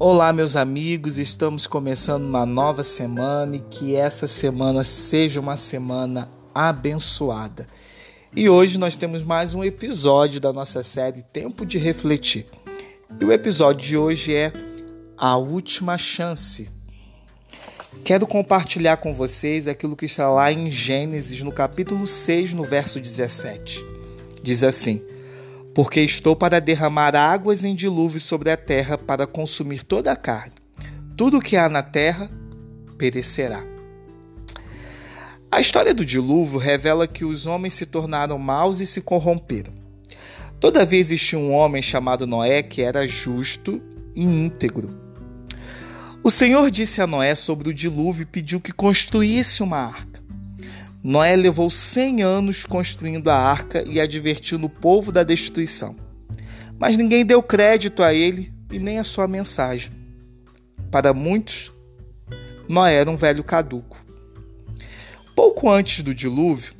Olá, 0.00 0.32
meus 0.32 0.54
amigos, 0.54 1.18
estamos 1.18 1.66
começando 1.66 2.22
uma 2.22 2.46
nova 2.46 2.84
semana 2.84 3.56
e 3.56 3.58
que 3.58 3.96
essa 3.96 4.28
semana 4.28 4.84
seja 4.84 5.40
uma 5.40 5.56
semana 5.56 6.30
abençoada. 6.54 7.66
E 8.32 8.48
hoje 8.48 8.78
nós 8.78 8.94
temos 8.94 9.24
mais 9.24 9.54
um 9.54 9.64
episódio 9.64 10.40
da 10.40 10.52
nossa 10.52 10.84
série 10.84 11.24
Tempo 11.24 11.66
de 11.66 11.78
Refletir. 11.78 12.46
E 13.20 13.24
o 13.24 13.32
episódio 13.32 13.88
de 13.88 13.96
hoje 13.96 14.32
é 14.32 14.52
A 15.16 15.36
Última 15.36 15.98
Chance. 15.98 16.70
Quero 18.04 18.24
compartilhar 18.24 18.98
com 18.98 19.12
vocês 19.12 19.66
aquilo 19.66 19.96
que 19.96 20.06
está 20.06 20.30
lá 20.30 20.52
em 20.52 20.70
Gênesis, 20.70 21.42
no 21.42 21.50
capítulo 21.50 22.06
6, 22.06 22.54
no 22.54 22.62
verso 22.62 23.00
17. 23.00 23.84
Diz 24.44 24.62
assim: 24.62 25.02
porque 25.78 26.00
estou 26.00 26.34
para 26.34 26.60
derramar 26.60 27.14
águas 27.14 27.62
em 27.62 27.72
dilúvio 27.72 28.18
sobre 28.18 28.50
a 28.50 28.56
terra 28.56 28.98
para 28.98 29.28
consumir 29.28 29.84
toda 29.84 30.10
a 30.10 30.16
carne. 30.16 30.54
Tudo 31.16 31.40
que 31.40 31.56
há 31.56 31.68
na 31.68 31.84
terra 31.84 32.28
perecerá. 32.98 33.62
A 35.48 35.60
história 35.60 35.94
do 35.94 36.04
dilúvio 36.04 36.58
revela 36.58 37.06
que 37.06 37.24
os 37.24 37.46
homens 37.46 37.74
se 37.74 37.86
tornaram 37.86 38.40
maus 38.40 38.80
e 38.80 38.86
se 38.86 39.02
corromperam. 39.02 39.72
Todavia 40.58 40.98
existia 40.98 41.38
um 41.38 41.52
homem 41.52 41.80
chamado 41.80 42.26
Noé 42.26 42.60
que 42.60 42.82
era 42.82 43.06
justo 43.06 43.80
e 44.16 44.24
íntegro. 44.24 44.92
O 46.24 46.30
Senhor 46.32 46.72
disse 46.72 47.00
a 47.00 47.06
Noé 47.06 47.36
sobre 47.36 47.68
o 47.68 47.72
dilúvio 47.72 48.22
e 48.22 48.26
pediu 48.26 48.60
que 48.60 48.72
construísse 48.72 49.62
uma 49.62 49.78
arca. 49.78 50.17
Noé 51.08 51.34
levou 51.36 51.70
cem 51.70 52.20
anos 52.20 52.66
construindo 52.66 53.30
a 53.30 53.34
arca 53.34 53.82
e 53.88 53.98
advertindo 53.98 54.66
o 54.66 54.68
povo 54.68 55.10
da 55.10 55.22
destruição. 55.22 55.96
Mas 56.78 56.98
ninguém 56.98 57.24
deu 57.24 57.42
crédito 57.42 58.02
a 58.02 58.12
ele 58.12 58.52
e 58.70 58.78
nem 58.78 58.98
a 58.98 59.04
sua 59.04 59.26
mensagem. 59.26 59.90
Para 60.90 61.14
muitos, 61.14 61.72
Noé 62.68 62.96
era 62.96 63.10
um 63.10 63.16
velho 63.16 63.42
caduco. 63.42 64.04
Pouco 65.34 65.70
antes 65.70 66.02
do 66.02 66.14
dilúvio, 66.14 66.74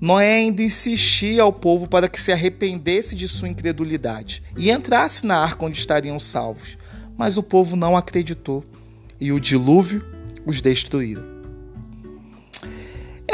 Noé 0.00 0.34
ainda 0.36 0.62
insistia 0.62 1.42
ao 1.42 1.52
povo 1.52 1.88
para 1.88 2.08
que 2.08 2.20
se 2.20 2.30
arrependesse 2.30 3.16
de 3.16 3.26
sua 3.26 3.48
incredulidade 3.48 4.40
e 4.56 4.70
entrasse 4.70 5.26
na 5.26 5.36
arca 5.36 5.66
onde 5.66 5.80
estariam 5.80 6.20
salvos. 6.20 6.78
Mas 7.18 7.36
o 7.36 7.42
povo 7.42 7.74
não 7.74 7.96
acreditou 7.96 8.64
e 9.20 9.32
o 9.32 9.40
dilúvio 9.40 10.06
os 10.46 10.62
destruiu. 10.62 11.33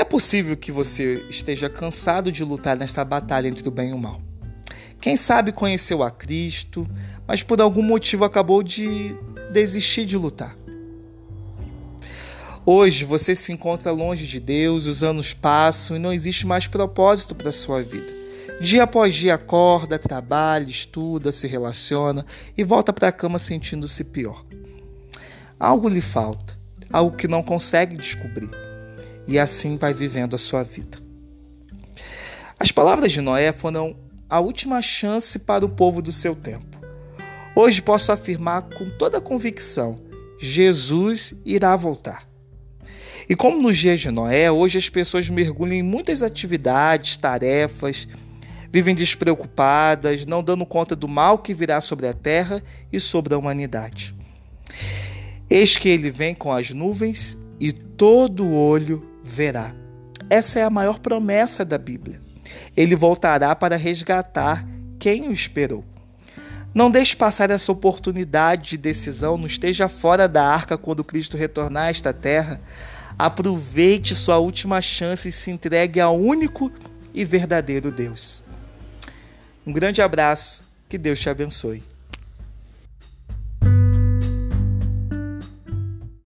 É 0.00 0.04
possível 0.04 0.56
que 0.56 0.72
você 0.72 1.26
esteja 1.28 1.68
cansado 1.68 2.32
de 2.32 2.42
lutar 2.42 2.74
nesta 2.74 3.04
batalha 3.04 3.48
entre 3.48 3.68
o 3.68 3.70
bem 3.70 3.90
e 3.90 3.92
o 3.92 3.98
mal. 3.98 4.18
Quem 4.98 5.14
sabe 5.14 5.52
conheceu 5.52 6.02
a 6.02 6.10
Cristo, 6.10 6.88
mas 7.28 7.42
por 7.42 7.60
algum 7.60 7.82
motivo 7.82 8.24
acabou 8.24 8.62
de 8.62 9.14
desistir 9.52 10.06
de 10.06 10.16
lutar. 10.16 10.56
Hoje 12.64 13.04
você 13.04 13.34
se 13.34 13.52
encontra 13.52 13.92
longe 13.92 14.26
de 14.26 14.40
Deus, 14.40 14.86
os 14.86 15.02
anos 15.02 15.34
passam 15.34 15.94
e 15.94 16.00
não 16.00 16.14
existe 16.14 16.46
mais 16.46 16.66
propósito 16.66 17.34
para 17.34 17.50
a 17.50 17.52
sua 17.52 17.82
vida. 17.82 18.10
Dia 18.58 18.84
após 18.84 19.14
dia 19.14 19.34
acorda, 19.34 19.98
trabalha, 19.98 20.70
estuda, 20.70 21.30
se 21.30 21.46
relaciona 21.46 22.24
e 22.56 22.64
volta 22.64 22.90
para 22.90 23.08
a 23.08 23.12
cama 23.12 23.38
sentindo-se 23.38 24.04
pior. 24.04 24.46
Algo 25.58 25.90
lhe 25.90 26.00
falta, 26.00 26.58
algo 26.90 27.14
que 27.14 27.28
não 27.28 27.42
consegue 27.42 27.98
descobrir 27.98 28.69
e 29.30 29.38
assim 29.38 29.76
vai 29.76 29.94
vivendo 29.94 30.34
a 30.34 30.38
sua 30.38 30.64
vida. 30.64 30.98
As 32.58 32.72
palavras 32.72 33.12
de 33.12 33.20
Noé 33.20 33.52
foram 33.52 33.96
a 34.28 34.40
última 34.40 34.82
chance 34.82 35.38
para 35.38 35.64
o 35.64 35.68
povo 35.68 36.02
do 36.02 36.12
seu 36.12 36.34
tempo. 36.34 36.80
Hoje 37.54 37.80
posso 37.80 38.10
afirmar 38.10 38.62
com 38.62 38.90
toda 38.98 39.20
convicção: 39.20 39.96
Jesus 40.38 41.40
irá 41.46 41.76
voltar. 41.76 42.28
E 43.28 43.36
como 43.36 43.62
nos 43.62 43.78
dias 43.78 44.00
de 44.00 44.10
Noé, 44.10 44.50
hoje 44.50 44.78
as 44.78 44.88
pessoas 44.88 45.30
mergulham 45.30 45.76
em 45.76 45.82
muitas 45.82 46.24
atividades, 46.24 47.16
tarefas, 47.16 48.08
vivem 48.72 48.96
despreocupadas, 48.96 50.26
não 50.26 50.42
dando 50.42 50.66
conta 50.66 50.96
do 50.96 51.06
mal 51.06 51.38
que 51.38 51.54
virá 51.54 51.80
sobre 51.80 52.08
a 52.08 52.12
terra 52.12 52.60
e 52.92 52.98
sobre 52.98 53.32
a 53.32 53.38
humanidade. 53.38 54.12
Eis 55.48 55.76
que 55.76 55.88
ele 55.88 56.10
vem 56.10 56.34
com 56.34 56.52
as 56.52 56.70
nuvens 56.70 57.38
e 57.60 57.72
todo 57.72 58.52
olho 58.52 59.09
verá. 59.30 59.72
Essa 60.28 60.58
é 60.58 60.64
a 60.64 60.70
maior 60.70 60.98
promessa 60.98 61.64
da 61.64 61.78
Bíblia. 61.78 62.20
Ele 62.76 62.96
voltará 62.96 63.54
para 63.54 63.76
resgatar 63.76 64.66
quem 64.98 65.28
o 65.28 65.32
esperou. 65.32 65.84
Não 66.74 66.90
deixe 66.90 67.16
passar 67.16 67.50
essa 67.50 67.72
oportunidade 67.72 68.70
de 68.70 68.76
decisão, 68.76 69.36
não 69.36 69.46
esteja 69.46 69.88
fora 69.88 70.28
da 70.28 70.44
arca 70.44 70.76
quando 70.76 71.02
Cristo 71.02 71.36
retornar 71.36 71.84
a 71.84 71.90
esta 71.90 72.12
terra. 72.12 72.60
Aproveite 73.18 74.14
sua 74.14 74.38
última 74.38 74.80
chance 74.80 75.28
e 75.28 75.32
se 75.32 75.50
entregue 75.50 76.00
ao 76.00 76.16
único 76.16 76.70
e 77.12 77.24
verdadeiro 77.24 77.90
Deus. 77.90 78.42
Um 79.66 79.72
grande 79.72 80.00
abraço, 80.00 80.64
que 80.88 80.96
Deus 80.96 81.18
te 81.18 81.28
abençoe. 81.28 81.82